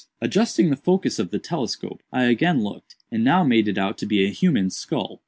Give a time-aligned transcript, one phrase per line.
[0.19, 4.07] Adjusting the focus of the telescope, I again looked, and now made it out to
[4.07, 5.19] be a human skull.